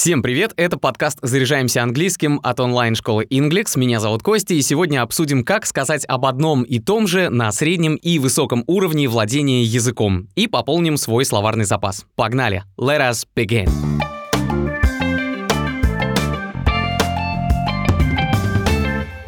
Всем 0.00 0.22
привет, 0.22 0.54
это 0.56 0.78
подкаст 0.78 1.18
«Заряжаемся 1.20 1.82
английским» 1.82 2.40
от 2.42 2.58
онлайн-школы 2.58 3.26
Inglix. 3.26 3.78
Меня 3.78 4.00
зовут 4.00 4.22
Костя, 4.22 4.54
и 4.54 4.62
сегодня 4.62 5.02
обсудим, 5.02 5.44
как 5.44 5.66
сказать 5.66 6.06
об 6.08 6.24
одном 6.24 6.62
и 6.62 6.78
том 6.78 7.06
же 7.06 7.28
на 7.28 7.52
среднем 7.52 7.96
и 7.96 8.18
высоком 8.18 8.64
уровне 8.66 9.10
владения 9.10 9.62
языком. 9.62 10.28
И 10.36 10.46
пополним 10.46 10.96
свой 10.96 11.26
словарный 11.26 11.66
запас. 11.66 12.06
Погнали! 12.16 12.64
Let 12.78 13.00
us 13.10 13.26
begin! 13.36 13.89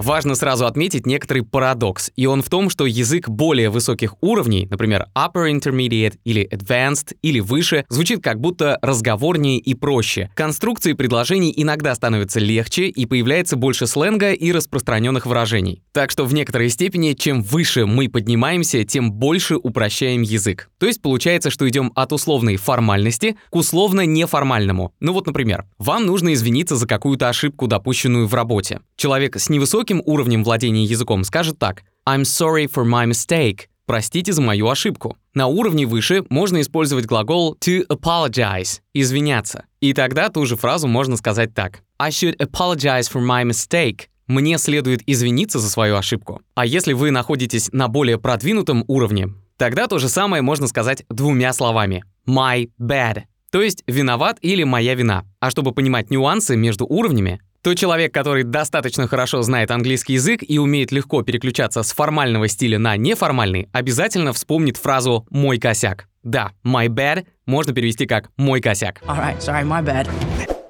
Важно 0.03 0.35
сразу 0.35 0.67
отметить 0.67 1.07
некоторый 1.07 1.43
парадокс, 1.43 2.11
и 2.17 2.27
он 2.27 2.43
в 2.43 2.51
том, 2.51 2.71
что 2.71 2.87
язык 2.87 3.29
более 3.29 3.71
высоких 3.71 4.17
уровней, 4.21 4.67
например, 4.69 5.07
upper 5.15 5.49
intermediate 5.49 6.19
или 6.25 6.45
advanced 6.51 7.15
или 7.23 7.39
выше, 7.39 7.85
звучит 7.89 8.21
как 8.21 8.41
будто 8.41 8.81
разговорнее 8.83 9.59
и 9.59 9.75
проще. 9.75 10.29
Конструкции 10.35 10.95
предложений 10.95 11.55
иногда 11.57 11.95
становятся 11.95 12.41
легче 12.41 12.89
и 12.89 13.07
появляется 13.07 13.55
больше 13.55 13.87
сленга 13.87 14.33
и 14.33 14.51
распространенных 14.51 15.25
выражений. 15.25 15.85
Так 15.93 16.11
что 16.11 16.25
в 16.25 16.35
некоторой 16.35 16.71
степени, 16.71 17.13
чем 17.13 17.41
выше 17.41 17.87
мы 17.87 18.09
поднимаемся, 18.09 18.83
тем 18.83 19.13
больше 19.13 19.55
упрощаем 19.55 20.23
язык. 20.23 20.69
То 20.79 20.87
есть 20.87 21.01
получается, 21.01 21.51
что 21.51 21.69
идем 21.69 21.93
от 21.95 22.13
условной 22.13 22.57
формальности 22.57 23.37
к 23.51 23.55
условно-неформальному. 23.55 24.93
Ну 24.99 25.13
вот, 25.13 25.29
например, 25.29 25.67
вам 25.79 26.07
нужно 26.07 26.33
извиниться 26.33 26.75
за 26.75 26.89
какую-то 26.89 27.29
ошибку, 27.29 27.69
допущенную 27.69 28.27
в 28.27 28.35
работе. 28.35 28.81
Человек 28.97 29.37
с 29.37 29.49
невысоким 29.49 29.93
уровнем 30.05 30.45
владения 30.45 30.85
языком 30.85 31.25
скажет 31.25 31.59
так 31.59 31.83
«I'm 32.07 32.23
sorry 32.23 32.71
for 32.71 32.85
my 32.85 33.07
mistake»— 33.07 33.67
«простите 33.87 34.33
за 34.33 34.43
мою 34.43 34.69
ошибку». 34.69 35.17
На 35.35 35.47
уровне 35.47 35.87
выше 35.87 36.25
можно 36.29 36.61
использовать 36.61 37.07
глагол 37.07 37.57
to 37.61 37.87
apologize— 37.89 38.81
«извиняться». 38.95 39.65
И 39.81 39.95
тогда 39.95 40.29
ту 40.29 40.47
же 40.47 40.57
фразу 40.57 40.87
можно 40.89 41.17
сказать 41.17 41.55
так 41.55 41.83
I 41.99 42.11
should 42.11 42.37
apologize 42.39 43.09
for 43.11 43.21
my 43.21 43.45
mistake. 43.45 44.09
Мне 44.27 44.59
следует 44.59 45.03
извиниться 45.07 45.59
за 45.59 45.71
свою 45.71 45.97
ошибку. 45.97 46.41
А 46.55 46.67
если 46.67 46.95
вы 46.95 47.11
находитесь 47.11 47.71
на 47.73 47.89
более 47.89 48.19
продвинутом 48.19 48.85
уровне, 48.89 49.29
тогда 49.57 49.87
то 49.87 49.99
же 49.99 50.09
самое 50.09 50.43
можно 50.43 50.67
сказать 50.67 51.05
двумя 51.09 51.53
словами. 51.53 52.05
My 52.27 52.71
bad. 52.81 53.23
То 53.53 53.61
есть 53.61 53.85
виноват 53.87 54.39
или 54.41 54.65
моя 54.65 54.95
вина. 54.95 55.25
А 55.39 55.51
чтобы 55.51 55.73
понимать 55.73 56.11
нюансы 56.11 56.57
между 56.57 56.87
уровнями, 56.87 57.41
то 57.63 57.75
человек, 57.75 58.13
который 58.13 58.43
достаточно 58.43 59.07
хорошо 59.07 59.43
знает 59.43 59.71
английский 59.71 60.15
язык 60.15 60.43
и 60.47 60.59
умеет 60.59 60.93
легко 60.93 61.23
переключаться 61.23 61.83
с 61.83 61.93
формального 61.93 62.49
стиля 62.49 62.79
на 62.79 62.97
неформальный, 62.97 63.69
обязательно 63.73 64.33
вспомнит 64.33 64.77
фразу 64.77 65.27
«мой 65.31 65.59
косяк». 65.59 66.09
Да, 66.25 66.53
my 66.65 66.89
bad 66.89 67.25
можно 67.47 67.73
перевести 67.73 68.07
как 68.07 68.31
«мой 68.37 68.61
косяк». 68.61 69.01
Alright, 69.07 69.39
sorry, 69.39 69.65
my 69.65 69.83
bad. 69.85 70.09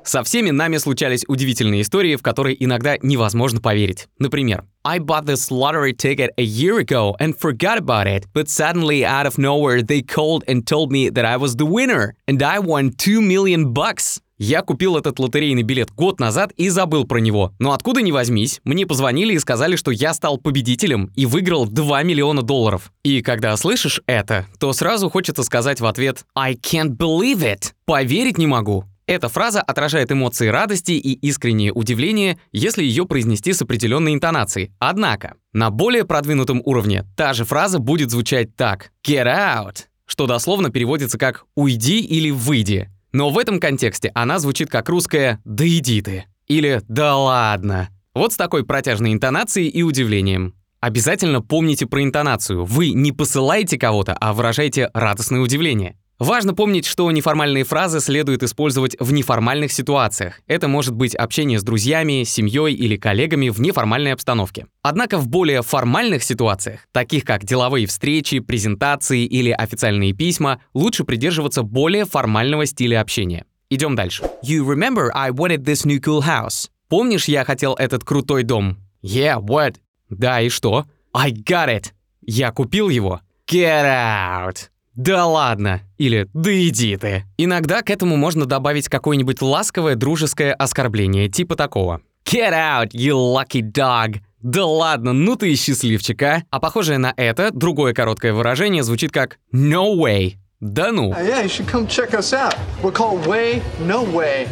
Со 0.04 0.24
всеми 0.24 0.50
нами 0.50 0.78
случались 0.78 1.24
удивительные 1.28 1.82
истории, 1.82 2.16
в 2.16 2.22
которые 2.22 2.62
иногда 2.62 2.96
невозможно 3.02 3.60
поверить. 3.60 4.08
Например, 4.18 4.64
I 4.84 4.98
bought 4.98 5.26
this 5.26 5.50
lottery 5.50 5.92
ticket 5.92 6.30
a 6.36 6.42
year 6.42 6.78
ago 6.78 7.14
and 7.20 7.38
forgot 7.38 7.78
about 7.78 8.08
it, 8.08 8.26
but 8.34 8.48
suddenly 8.48 9.04
out 9.04 9.26
of 9.26 9.38
nowhere 9.38 9.80
they 9.80 10.02
called 10.02 10.42
and 10.48 10.66
told 10.66 10.90
me 10.90 11.08
that 11.08 11.24
I 11.24 11.36
was 11.36 11.54
the 11.54 11.66
winner 11.66 12.14
and 12.26 12.42
I 12.42 12.58
won 12.58 12.90
2 12.90 13.20
million 13.22 13.72
bucks. 13.72 14.20
Я 14.44 14.62
купил 14.62 14.96
этот 14.96 15.20
лотерейный 15.20 15.62
билет 15.62 15.92
год 15.92 16.18
назад 16.18 16.50
и 16.56 16.68
забыл 16.68 17.04
про 17.04 17.18
него. 17.18 17.52
Но 17.60 17.74
откуда 17.74 18.02
ни 18.02 18.10
возьмись, 18.10 18.60
мне 18.64 18.88
позвонили 18.88 19.34
и 19.34 19.38
сказали, 19.38 19.76
что 19.76 19.92
я 19.92 20.12
стал 20.12 20.36
победителем 20.36 21.12
и 21.14 21.26
выиграл 21.26 21.64
2 21.64 22.02
миллиона 22.02 22.42
долларов. 22.42 22.92
И 23.04 23.22
когда 23.22 23.56
слышишь 23.56 24.02
это, 24.06 24.48
то 24.58 24.72
сразу 24.72 25.08
хочется 25.10 25.44
сказать 25.44 25.80
в 25.80 25.86
ответ 25.86 26.24
«I 26.34 26.54
can't 26.54 26.96
believe 26.96 27.38
it!» 27.38 27.70
Поверить 27.84 28.36
не 28.36 28.48
могу. 28.48 28.84
Эта 29.06 29.28
фраза 29.28 29.62
отражает 29.62 30.10
эмоции 30.10 30.48
радости 30.48 30.90
и 30.90 31.12
искреннее 31.12 31.72
удивление, 31.72 32.36
если 32.50 32.82
ее 32.82 33.06
произнести 33.06 33.52
с 33.52 33.62
определенной 33.62 34.12
интонацией. 34.12 34.72
Однако, 34.80 35.36
на 35.52 35.70
более 35.70 36.04
продвинутом 36.04 36.60
уровне 36.64 37.04
та 37.16 37.32
же 37.32 37.44
фраза 37.44 37.78
будет 37.78 38.10
звучать 38.10 38.56
так 38.56 38.90
«get 39.06 39.26
out», 39.26 39.84
что 40.04 40.26
дословно 40.26 40.70
переводится 40.70 41.16
как 41.16 41.44
«уйди» 41.54 42.00
или 42.00 42.30
«выйди». 42.30 42.91
Но 43.12 43.30
в 43.30 43.38
этом 43.38 43.60
контексте 43.60 44.10
она 44.14 44.38
звучит 44.38 44.70
как 44.70 44.88
русская 44.88 45.40
«да 45.44 45.66
иди 45.66 46.00
ты» 46.00 46.24
или 46.46 46.82
«да 46.88 47.16
ладно». 47.16 47.90
Вот 48.14 48.32
с 48.32 48.36
такой 48.36 48.64
протяжной 48.64 49.12
интонацией 49.12 49.68
и 49.68 49.82
удивлением. 49.82 50.54
Обязательно 50.80 51.40
помните 51.40 51.86
про 51.86 52.02
интонацию. 52.02 52.64
Вы 52.64 52.90
не 52.90 53.12
посылаете 53.12 53.78
кого-то, 53.78 54.14
а 54.14 54.32
выражаете 54.32 54.90
радостное 54.92 55.40
удивление. 55.40 55.96
Важно 56.22 56.54
помнить, 56.54 56.86
что 56.86 57.10
неформальные 57.10 57.64
фразы 57.64 57.98
следует 57.98 58.44
использовать 58.44 58.94
в 59.00 59.12
неформальных 59.12 59.72
ситуациях. 59.72 60.40
Это 60.46 60.68
может 60.68 60.94
быть 60.94 61.16
общение 61.16 61.58
с 61.58 61.64
друзьями, 61.64 62.22
семьей 62.22 62.74
или 62.74 62.96
коллегами 62.96 63.48
в 63.48 63.60
неформальной 63.60 64.12
обстановке. 64.12 64.68
Однако 64.82 65.18
в 65.18 65.26
более 65.26 65.62
формальных 65.62 66.22
ситуациях, 66.22 66.86
таких 66.92 67.24
как 67.24 67.44
деловые 67.44 67.88
встречи, 67.88 68.38
презентации 68.38 69.24
или 69.24 69.50
официальные 69.50 70.12
письма, 70.12 70.60
лучше 70.74 71.02
придерживаться 71.02 71.64
более 71.64 72.04
формального 72.04 72.66
стиля 72.66 73.00
общения. 73.00 73.44
Идем 73.68 73.96
дальше. 73.96 74.22
You 74.44 74.64
remember 74.64 75.08
I 75.12 75.30
wanted 75.30 75.64
this 75.64 75.84
new 75.84 75.98
cool 75.98 76.22
house. 76.22 76.68
Помнишь, 76.88 77.24
я 77.24 77.44
хотел 77.44 77.74
этот 77.74 78.04
крутой 78.04 78.44
дом? 78.44 78.78
Yeah, 79.02 79.40
what? 79.40 79.74
Да, 80.08 80.40
и 80.40 80.50
что? 80.50 80.84
I 81.12 81.32
got 81.32 81.66
it. 81.66 81.86
Я 82.20 82.52
купил 82.52 82.90
его. 82.90 83.22
Get 83.50 83.84
out. 83.84 84.68
«Да 84.94 85.26
ладно!» 85.26 85.80
или 85.98 86.28
«Да 86.34 86.52
иди 86.52 86.96
ты!». 86.96 87.24
Иногда 87.38 87.82
к 87.82 87.90
этому 87.90 88.16
можно 88.16 88.46
добавить 88.46 88.88
какое-нибудь 88.88 89.40
ласковое 89.40 89.94
дружеское 89.94 90.52
оскорбление, 90.52 91.28
типа 91.28 91.56
такого. 91.56 92.00
«Get 92.24 92.52
out, 92.52 92.90
you 92.92 93.14
lucky 93.14 93.62
dog!» 93.62 94.20
Да 94.42 94.66
ладно, 94.66 95.12
ну 95.12 95.36
ты 95.36 95.52
и 95.52 95.56
счастливчик, 95.56 96.20
а? 96.22 96.42
А 96.50 96.58
похожее 96.58 96.98
на 96.98 97.14
это, 97.16 97.52
другое 97.52 97.94
короткое 97.94 98.32
выражение 98.32 98.82
звучит 98.82 99.12
как 99.12 99.38
«no 99.54 99.94
way». 99.96 100.34
Да 100.60 100.92
ну. 100.92 101.12
Yeah, 101.12 101.44
you 101.44 101.48
should 101.48 101.68
come 101.68 101.86
check 101.86 102.12
us 102.12 102.32
out. 102.32 102.56
We're 102.82 102.92
called 102.92 103.24
Way 103.26 103.62
No 103.80 104.04
Way. 104.04 104.48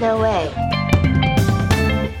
No 0.00 0.18
way. 0.20 0.73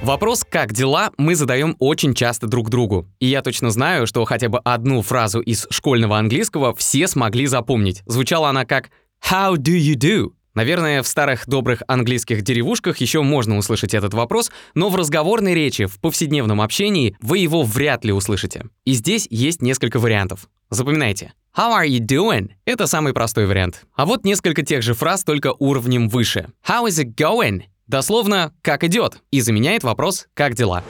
Вопрос 0.04 0.44
«как 0.46 0.74
дела?» 0.74 1.12
мы 1.16 1.34
задаем 1.34 1.76
очень 1.78 2.12
часто 2.12 2.46
друг 2.46 2.68
другу. 2.68 3.08
И 3.20 3.26
я 3.26 3.40
точно 3.40 3.70
знаю, 3.70 4.06
что 4.06 4.22
хотя 4.26 4.50
бы 4.50 4.58
одну 4.58 5.00
фразу 5.00 5.40
из 5.40 5.66
школьного 5.70 6.18
английского 6.18 6.74
все 6.74 7.08
смогли 7.08 7.46
запомнить. 7.46 8.02
Звучала 8.04 8.50
она 8.50 8.66
как 8.66 8.90
«How 9.30 9.54
do 9.54 9.74
you 9.74 9.94
do?» 9.94 10.32
Наверное, 10.52 11.02
в 11.02 11.08
старых 11.08 11.48
добрых 11.48 11.82
английских 11.88 12.42
деревушках 12.42 12.98
еще 12.98 13.22
можно 13.22 13.56
услышать 13.56 13.94
этот 13.94 14.12
вопрос, 14.12 14.52
но 14.74 14.90
в 14.90 14.96
разговорной 14.96 15.54
речи, 15.54 15.86
в 15.86 15.98
повседневном 15.98 16.60
общении 16.60 17.16
вы 17.22 17.38
его 17.38 17.62
вряд 17.62 18.04
ли 18.04 18.12
услышите. 18.12 18.66
И 18.84 18.92
здесь 18.92 19.26
есть 19.30 19.62
несколько 19.62 19.98
вариантов. 19.98 20.50
Запоминайте. 20.68 21.32
How 21.56 21.82
are 21.82 21.88
you 21.88 22.00
doing? 22.00 22.50
Это 22.66 22.86
самый 22.86 23.14
простой 23.14 23.46
вариант. 23.46 23.86
А 23.94 24.04
вот 24.04 24.26
несколько 24.26 24.60
тех 24.60 24.82
же 24.82 24.92
фраз, 24.92 25.24
только 25.24 25.54
уровнем 25.58 26.10
выше. 26.10 26.48
How 26.68 26.86
is 26.86 27.02
it 27.02 27.14
going? 27.14 27.62
Дословно 27.86 28.52
«как 28.62 28.82
идет» 28.84 29.18
и 29.30 29.40
заменяет 29.40 29.84
вопрос 29.84 30.26
«как 30.34 30.54
дела?». 30.54 30.82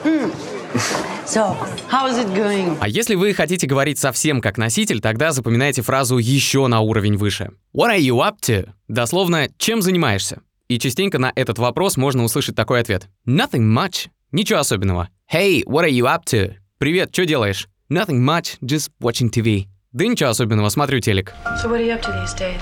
So, 1.25 1.57
how 1.91 2.07
is 2.07 2.19
it 2.19 2.33
going? 2.35 2.77
А 2.79 2.87
если 2.87 3.15
вы 3.15 3.33
хотите 3.33 3.65
говорить 3.65 3.97
совсем 3.97 4.41
как 4.41 4.57
носитель, 4.57 5.01
тогда 5.01 5.31
запоминайте 5.31 5.81
фразу 5.81 6.17
еще 6.17 6.67
на 6.67 6.81
уровень 6.81 7.17
выше. 7.17 7.51
What 7.75 7.89
are 7.89 7.99
you 7.99 8.19
up 8.19 8.35
to? 8.43 8.69
Дословно 8.87 9.49
«чем 9.57 9.81
занимаешься?». 9.81 10.41
И 10.67 10.79
частенько 10.79 11.19
на 11.19 11.31
этот 11.35 11.57
вопрос 11.57 11.97
можно 11.97 12.23
услышать 12.23 12.55
такой 12.55 12.79
ответ. 12.79 13.09
Nothing 13.27 13.73
much. 13.73 14.07
Ничего 14.31 14.59
особенного. 14.59 15.09
Hey, 15.31 15.63
what 15.65 15.83
are 15.83 15.91
you 15.91 16.05
up 16.05 16.23
to? 16.25 16.53
Привет, 16.77 17.09
что 17.11 17.25
делаешь? 17.25 17.67
Nothing 17.91 18.23
much, 18.23 18.57
just 18.61 18.89
watching 19.01 19.29
TV. 19.29 19.65
Да 19.91 20.05
ничего 20.05 20.29
особенного, 20.29 20.69
смотрю 20.69 20.99
телек. 20.99 21.33
So 21.63 21.69
what 21.69 21.79
are 21.79 21.85
you 21.85 21.93
up 21.93 22.01
to 22.03 22.11
these 22.11 22.33
days? 22.33 22.61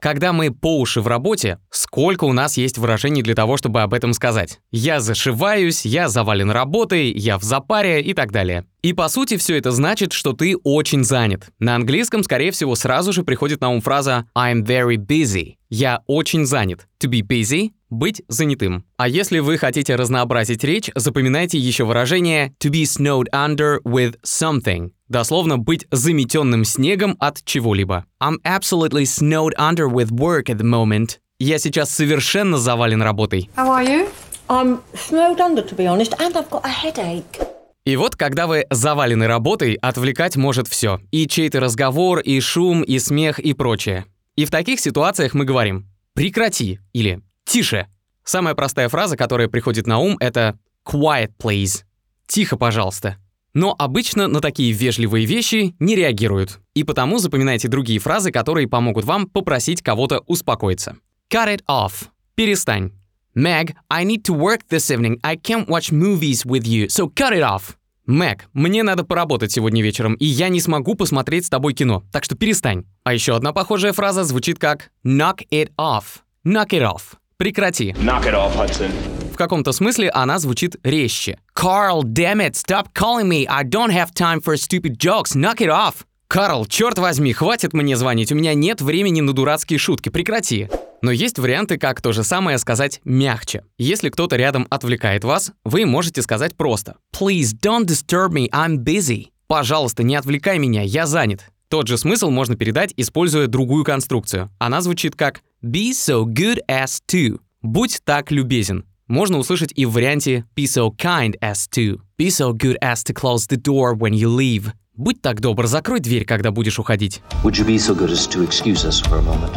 Когда 0.00 0.32
мы 0.32 0.52
по 0.52 0.78
уши 0.78 1.00
в 1.00 1.08
работе, 1.08 1.58
сколько 1.70 2.24
у 2.24 2.32
нас 2.32 2.56
есть 2.56 2.78
выражений 2.78 3.22
для 3.22 3.34
того, 3.34 3.56
чтобы 3.56 3.82
об 3.82 3.94
этом 3.94 4.12
сказать? 4.12 4.60
Я 4.70 5.00
зашиваюсь, 5.00 5.84
я 5.84 6.08
завален 6.08 6.50
работой, 6.50 7.10
я 7.10 7.36
в 7.38 7.42
запаре 7.42 8.00
и 8.00 8.14
так 8.14 8.30
далее. 8.30 8.64
И 8.82 8.92
по 8.92 9.08
сути 9.08 9.36
все 9.36 9.58
это 9.58 9.72
значит, 9.72 10.12
что 10.12 10.32
ты 10.32 10.56
очень 10.62 11.02
занят. 11.02 11.48
На 11.58 11.74
английском, 11.74 12.22
скорее 12.22 12.52
всего, 12.52 12.76
сразу 12.76 13.12
же 13.12 13.24
приходит 13.24 13.60
на 13.60 13.70
ум 13.70 13.80
фраза 13.80 14.26
I'm 14.36 14.62
very 14.64 14.96
busy. 14.96 15.56
Я 15.68 16.02
очень 16.06 16.46
занят. 16.46 16.86
To 17.02 17.10
be 17.10 17.22
busy— 17.22 17.72
быть 17.90 18.22
занятым. 18.28 18.84
А 18.96 19.08
если 19.08 19.38
вы 19.38 19.58
хотите 19.58 19.94
разнообразить 19.94 20.64
речь, 20.64 20.90
запоминайте 20.94 21.58
еще 21.58 21.84
выражение 21.84 22.54
to 22.60 22.70
be 22.70 22.82
snowed 22.82 23.26
under 23.32 23.80
with 23.84 24.16
something. 24.22 24.90
Дословно 25.08 25.58
быть 25.58 25.86
заметенным 25.90 26.64
снегом 26.64 27.16
от 27.18 27.44
чего-либо. 27.44 28.04
I'm 28.22 28.36
absolutely 28.44 29.04
snowed 29.04 29.54
under 29.58 29.88
with 29.88 30.10
work 30.10 30.44
at 30.44 30.58
the 30.58 30.64
moment. 30.64 31.18
Я 31.38 31.58
сейчас 31.58 31.90
совершенно 31.90 32.58
завален 32.58 33.00
работой. 33.02 33.48
How 33.56 33.68
are 33.68 33.86
you? 33.86 34.08
I'm 34.48 34.80
snowed 34.94 35.38
under, 35.38 35.62
to 35.62 35.76
be 35.76 35.86
honest, 35.86 36.14
and 36.18 36.34
I've 36.34 36.48
got 36.50 36.64
a 36.64 36.70
headache. 36.70 37.46
И 37.84 37.96
вот, 37.96 38.16
когда 38.16 38.46
вы 38.46 38.66
завалены 38.70 39.26
работой, 39.26 39.74
отвлекать 39.74 40.36
может 40.36 40.68
все. 40.68 41.00
И 41.10 41.26
чей-то 41.26 41.60
разговор, 41.60 42.18
и 42.18 42.38
шум, 42.40 42.82
и 42.82 42.98
смех, 42.98 43.38
и 43.38 43.54
прочее. 43.54 44.04
И 44.36 44.44
в 44.44 44.50
таких 44.50 44.78
ситуациях 44.78 45.32
мы 45.32 45.44
говорим 45.44 45.86
«прекрати» 46.14 46.80
или 46.92 47.22
Тише. 47.48 47.86
Самая 48.24 48.54
простая 48.54 48.90
фраза, 48.90 49.16
которая 49.16 49.48
приходит 49.48 49.86
на 49.86 49.98
ум, 49.98 50.18
это 50.20 50.58
quiet, 50.84 51.32
please. 51.38 51.84
Тихо, 52.26 52.58
пожалуйста. 52.58 53.16
Но 53.54 53.74
обычно 53.78 54.28
на 54.28 54.42
такие 54.42 54.72
вежливые 54.72 55.24
вещи 55.24 55.74
не 55.78 55.96
реагируют. 55.96 56.60
И 56.74 56.84
потому 56.84 57.16
запоминайте 57.16 57.68
другие 57.68 58.00
фразы, 58.00 58.30
которые 58.30 58.68
помогут 58.68 59.06
вам 59.06 59.26
попросить 59.26 59.80
кого-то 59.80 60.18
успокоиться. 60.26 60.98
Cut 61.32 61.56
it 61.56 61.64
off. 61.66 62.08
Перестань. 62.34 62.92
Meg, 63.34 63.74
I 63.88 64.04
need 64.04 64.24
to 64.24 64.36
work 64.36 64.60
this 64.68 64.94
evening. 64.94 65.18
I 65.22 65.36
can't 65.36 65.66
watch 65.68 65.90
movies 65.90 66.44
with 66.44 66.64
you, 66.64 66.88
so 66.88 67.10
cut 67.10 67.32
it 67.32 67.40
off. 67.40 67.76
Мэг, 68.04 68.48
мне 68.52 68.82
надо 68.82 69.04
поработать 69.04 69.52
сегодня 69.52 69.82
вечером, 69.82 70.14
и 70.14 70.26
я 70.26 70.50
не 70.50 70.60
смогу 70.60 70.94
посмотреть 70.94 71.46
с 71.46 71.48
тобой 71.48 71.72
кино, 71.72 72.04
так 72.12 72.24
что 72.24 72.36
перестань. 72.36 72.84
А 73.04 73.14
еще 73.14 73.34
одна 73.34 73.54
похожая 73.54 73.94
фраза 73.94 74.24
звучит 74.24 74.58
как 74.58 74.90
knock 75.02 75.46
it 75.50 75.72
off. 75.78 76.20
Knock 76.44 76.68
it 76.70 76.82
off. 76.82 77.16
Прекрати. 77.38 77.92
Knock 77.92 78.24
it 78.24 78.34
off, 78.34 78.56
Hudson. 78.56 78.90
В 79.32 79.36
каком-то 79.36 79.70
смысле 79.70 80.10
она 80.10 80.40
звучит 80.40 80.74
резче. 80.82 81.38
Carl, 81.54 82.02
damn 82.02 82.40
it, 82.40 82.54
stop 82.56 82.88
calling 82.92 83.28
me. 83.28 83.46
I 83.48 83.62
don't 83.62 83.92
have 83.92 84.12
time 84.12 84.42
for 84.42 84.56
stupid 84.56 84.98
jokes. 84.98 85.36
Knock 85.36 85.58
it 85.58 85.68
off. 85.68 86.04
Карл, 86.26 86.66
черт 86.66 86.98
возьми, 86.98 87.32
хватит 87.32 87.74
мне 87.74 87.96
звонить, 87.96 88.32
у 88.32 88.34
меня 88.34 88.54
нет 88.54 88.80
времени 88.80 89.20
на 89.20 89.32
дурацкие 89.32 89.78
шутки, 89.78 90.08
прекрати. 90.08 90.68
Но 91.00 91.12
есть 91.12 91.38
варианты, 91.38 91.78
как 91.78 92.02
то 92.02 92.10
же 92.10 92.24
самое 92.24 92.58
сказать 92.58 93.00
мягче. 93.04 93.62
Если 93.78 94.10
кто-то 94.10 94.34
рядом 94.34 94.66
отвлекает 94.68 95.22
вас, 95.22 95.52
вы 95.64 95.86
можете 95.86 96.22
сказать 96.22 96.56
просто 96.56 96.96
«Please 97.16 97.54
don't 97.62 97.84
disturb 97.84 98.30
me, 98.32 98.50
I'm 98.50 98.78
busy». 98.78 99.28
«Пожалуйста, 99.46 100.02
не 100.02 100.16
отвлекай 100.16 100.58
меня, 100.58 100.82
я 100.82 101.06
занят». 101.06 101.44
Тот 101.68 101.86
же 101.86 101.98
смысл 101.98 102.30
можно 102.30 102.56
передать, 102.56 102.94
используя 102.96 103.46
другую 103.46 103.84
конструкцию. 103.84 104.50
Она 104.58 104.80
звучит 104.80 105.14
как 105.14 105.42
«Be 105.60 105.90
so 105.90 106.24
good 106.24 106.60
as 106.68 107.00
to». 107.10 107.40
«Будь 107.62 108.00
так 108.04 108.30
любезен». 108.30 108.84
Можно 109.08 109.38
услышать 109.38 109.72
и 109.74 109.86
в 109.86 109.92
варианте 109.92 110.44
«Be 110.56 110.64
so 110.66 110.90
kind 110.96 111.34
as 111.40 111.68
to». 111.74 111.98
«Be 112.16 112.28
so 112.28 112.52
good 112.52 112.76
as 112.80 113.02
to 113.04 113.12
close 113.12 113.48
the 113.48 113.60
door 113.60 113.96
when 113.96 114.12
you 114.12 114.28
leave». 114.28 114.72
Будь 114.94 115.20
так 115.20 115.40
добр, 115.40 115.66
закрой 115.66 115.98
дверь, 115.98 116.24
когда 116.24 116.52
будешь 116.52 116.78
уходить. 116.78 117.22
Would 117.42 117.54
you 117.54 117.66
be 117.66 117.76
so 117.76 117.96
good 117.96 118.10
as 118.10 118.28
to 118.30 118.46
excuse 118.46 118.84
us 118.84 119.02
for 119.02 119.18
a 119.18 119.22
moment? 119.22 119.52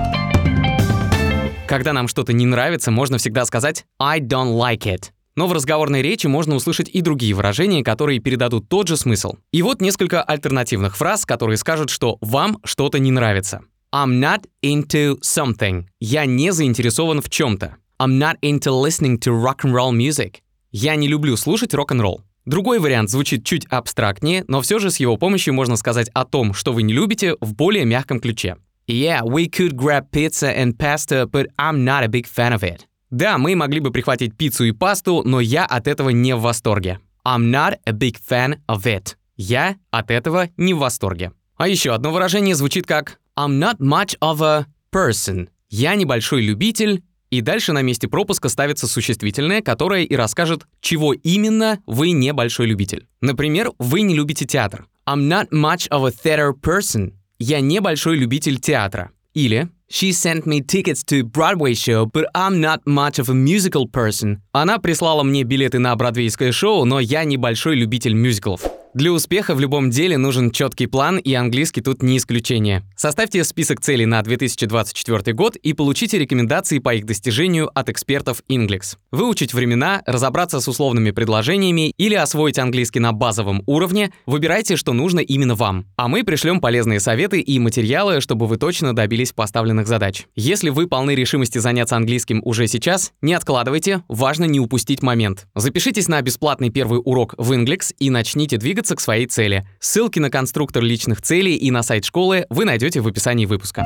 Когда 1.67 1.93
нам 1.93 2.07
что-то 2.07 2.33
не 2.33 2.47
нравится, 2.47 2.89
можно 2.89 3.19
всегда 3.19 3.45
сказать 3.45 3.85
I 3.99 4.19
don't 4.21 4.57
like 4.57 4.87
it. 4.87 5.11
Но 5.35 5.47
в 5.47 5.53
разговорной 5.53 6.01
речи 6.01 6.25
можно 6.25 6.55
услышать 6.55 6.89
и 6.89 7.01
другие 7.01 7.35
выражения, 7.35 7.83
которые 7.83 8.19
передадут 8.19 8.67
тот 8.67 8.87
же 8.87 8.97
смысл. 8.97 9.35
И 9.51 9.61
вот 9.61 9.81
несколько 9.81 10.23
альтернативных 10.23 10.97
фраз, 10.97 11.25
которые 11.25 11.57
скажут, 11.57 11.89
что 11.89 12.17
вам 12.21 12.57
что-то 12.63 12.99
не 12.99 13.11
нравится. 13.11 13.61
I'm 13.93 14.21
not 14.21 14.45
into 14.63 15.19
something. 15.21 15.85
Я 15.99 16.25
не 16.25 16.51
заинтересован 16.51 17.21
в 17.21 17.29
чем-то. 17.29 17.75
I'm 17.99 18.17
not 18.17 18.37
into 18.41 18.71
listening 18.71 19.19
to 19.19 19.31
rock 19.31 19.65
and 19.65 19.73
roll 19.73 19.91
music. 19.91 20.37
Я 20.71 20.95
не 20.95 21.09
люблю 21.09 21.35
слушать 21.35 21.73
рок-н-ролл. 21.73 22.21
Другой 22.45 22.79
вариант 22.79 23.09
звучит 23.09 23.45
чуть 23.45 23.65
абстрактнее, 23.65 24.45
но 24.47 24.61
все 24.61 24.79
же 24.79 24.91
с 24.91 24.97
его 24.97 25.17
помощью 25.17 25.53
можно 25.53 25.75
сказать 25.75 26.09
о 26.13 26.23
том, 26.23 26.53
что 26.53 26.71
вы 26.71 26.83
не 26.83 26.93
любите, 26.93 27.35
в 27.41 27.53
более 27.53 27.83
мягком 27.85 28.19
ключе. 28.19 28.55
Yeah, 28.87 29.23
we 29.23 29.49
could 29.49 29.73
grab 29.73 30.09
pizza 30.11 30.55
and 30.57 30.77
pasta, 30.77 31.27
but 31.29 31.47
I'm 31.57 31.83
not 31.83 32.03
a 32.03 32.07
big 32.07 32.25
fan 32.25 32.53
of 32.53 32.63
it. 32.63 32.81
Да, 33.11 33.37
мы 33.37 33.55
могли 33.55 33.81
бы 33.81 33.91
прихватить 33.91 34.37
пиццу 34.37 34.63
и 34.63 34.71
пасту, 34.71 35.21
но 35.25 35.41
я 35.41 35.65
от 35.65 35.87
этого 35.87 36.09
не 36.09 36.33
в 36.33 36.41
восторге. 36.41 36.99
I'm 37.25 37.51
not 37.51 37.77
a 37.85 37.91
big 37.91 38.15
fan 38.17 38.59
of 38.67 38.83
it. 38.83 39.15
Я 39.35 39.75
от 39.91 40.09
этого 40.09 40.49
не 40.55 40.73
в 40.73 40.79
восторге. 40.79 41.33
А 41.57 41.67
еще 41.67 41.93
одно 41.93 42.11
выражение 42.11 42.55
звучит 42.55 42.87
как 42.87 43.19
I'm 43.37 43.59
not 43.59 43.79
much 43.79 44.17
of 44.21 44.41
a 44.41 44.65
person. 44.91 45.49
Я 45.69 45.95
небольшой 45.95 46.41
любитель, 46.41 47.03
и 47.29 47.41
дальше 47.41 47.71
на 47.71 47.81
месте 47.81 48.07
пропуска 48.07 48.49
ставится 48.49 48.87
существительное, 48.87 49.61
которое 49.61 50.03
и 50.03 50.15
расскажет, 50.15 50.67
чего 50.81 51.13
именно 51.13 51.79
вы 51.85 52.11
небольшой 52.11 52.67
любитель. 52.67 53.07
Например, 53.21 53.71
вы 53.79 54.01
не 54.01 54.15
любите 54.15 54.45
театр. 54.45 54.85
I'm 55.07 55.27
not 55.29 55.49
much 55.51 55.89
of 55.89 56.05
a 56.05 56.11
theater 56.11 56.51
person. 56.53 57.13
Я 57.39 57.61
небольшой 57.61 58.17
любитель 58.17 58.59
театра. 58.59 59.11
Или 59.33 59.69
She 59.89 60.13
sent 60.13 60.45
me 60.45 60.61
tickets 60.61 61.03
to 61.07 61.23
Broadway 61.23 61.73
show, 61.73 62.05
but 62.05 62.25
I'm 62.33 62.61
not 62.61 62.79
much 62.85 63.19
of 63.19 63.29
a 63.29 63.33
musical 63.33 63.89
person. 63.91 64.37
Она 64.53 64.79
прислала 64.79 65.23
мне 65.23 65.43
билеты 65.43 65.79
на 65.79 65.93
бродвейское 65.97 66.53
шоу, 66.53 66.85
но 66.85 67.01
я 67.01 67.25
небольшой 67.25 67.75
любитель 67.75 68.13
мюзиклов. 68.13 68.61
Для 68.93 69.13
успеха 69.13 69.55
в 69.55 69.59
любом 69.61 69.89
деле 69.89 70.17
нужен 70.17 70.51
четкий 70.51 70.85
план, 70.85 71.17
и 71.17 71.33
английский 71.33 71.79
тут 71.79 72.03
не 72.03 72.17
исключение. 72.17 72.83
Составьте 72.97 73.45
список 73.45 73.79
целей 73.79 74.05
на 74.05 74.21
2024 74.21 75.33
год 75.33 75.55
и 75.55 75.71
получите 75.71 76.17
рекомендации 76.17 76.79
по 76.79 76.93
их 76.93 77.05
достижению 77.05 77.71
от 77.73 77.87
экспертов 77.87 78.41
Inglix. 78.49 78.97
Выучить 79.11 79.53
времена, 79.53 80.01
разобраться 80.05 80.59
с 80.59 80.67
условными 80.67 81.11
предложениями 81.11 81.93
или 81.97 82.15
освоить 82.15 82.59
английский 82.59 82.99
на 82.99 83.13
базовом 83.13 83.63
уровне– 83.65 84.11
выбирайте, 84.25 84.75
что 84.75 84.91
нужно 84.91 85.19
именно 85.19 85.55
вам. 85.55 85.85
А 85.95 86.09
мы 86.09 86.25
пришлем 86.25 86.59
полезные 86.59 86.99
советы 86.99 87.39
и 87.39 87.59
материалы, 87.59 88.19
чтобы 88.19 88.45
вы 88.45 88.57
точно 88.57 88.93
добились 88.93 89.31
поставленных 89.31 89.87
задач. 89.87 90.25
Если 90.35 90.69
вы 90.69 90.87
полны 90.87 91.15
решимости 91.15 91.59
заняться 91.59 91.95
английским 91.95 92.41
уже 92.43 92.67
сейчас, 92.67 93.13
не 93.21 93.35
откладывайте, 93.35 94.03
важно 94.09 94.43
не 94.43 94.59
упустить 94.59 95.01
момент. 95.01 95.47
Запишитесь 95.55 96.09
на 96.09 96.21
бесплатный 96.21 96.71
первый 96.71 96.99
урок 97.01 97.35
в 97.37 97.53
Inglix 97.53 97.93
и 97.97 98.09
начните 98.09 98.57
двигаться 98.57 98.80
двигаться 98.81 98.95
к 98.95 98.99
своей 98.99 99.27
цели. 99.27 99.67
Ссылки 99.79 100.17
на 100.17 100.31
конструктор 100.31 100.81
личных 100.81 101.21
целей 101.21 101.55
и 101.55 101.69
на 101.69 101.83
сайт 101.83 102.03
школы 102.03 102.47
вы 102.49 102.65
найдете 102.65 102.99
в 103.01 103.07
описании 103.07 103.45
выпуска. 103.45 103.85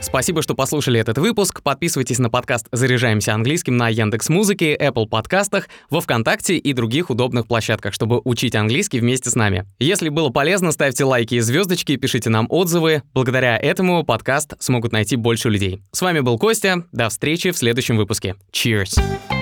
Спасибо, 0.00 0.42
что 0.42 0.54
послушали 0.54 0.98
этот 0.98 1.18
выпуск. 1.18 1.62
Подписывайтесь 1.62 2.18
на 2.18 2.30
подкаст 2.30 2.66
«Заряжаемся 2.72 3.34
английским» 3.34 3.76
на 3.76 3.88
Яндекс 3.88 4.28
Музыке, 4.28 4.76
Apple 4.76 5.06
подкастах, 5.08 5.68
во 5.90 6.00
Вконтакте 6.00 6.56
и 6.56 6.72
других 6.72 7.10
удобных 7.10 7.46
площадках, 7.46 7.94
чтобы 7.94 8.20
учить 8.24 8.56
английский 8.56 9.00
вместе 9.00 9.30
с 9.30 9.36
нами. 9.36 9.66
Если 9.78 10.08
было 10.08 10.30
полезно, 10.30 10.72
ставьте 10.72 11.04
лайки 11.04 11.36
и 11.36 11.40
звездочки, 11.40 11.96
пишите 11.96 12.30
нам 12.30 12.46
отзывы. 12.48 13.02
Благодаря 13.14 13.56
этому 13.56 14.02
подкаст 14.04 14.54
смогут 14.60 14.92
найти 14.92 15.16
больше 15.16 15.48
людей. 15.50 15.82
С 15.92 16.02
вами 16.02 16.20
был 16.20 16.38
Костя. 16.38 16.84
До 16.92 17.08
встречи 17.08 17.50
в 17.50 17.58
следующем 17.58 17.96
выпуске. 17.96 18.34
Cheers! 18.52 19.37